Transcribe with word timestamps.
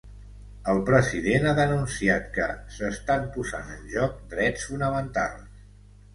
El 0.71 0.79
president 0.85 1.43
ha 1.49 1.51
denunciat 1.59 2.25
que 2.39 2.47
‘s’estan 2.79 3.29
posant 3.37 3.71
en 3.75 3.85
joc 3.99 4.19
drets 4.35 4.67
fonamentals’. 4.73 5.47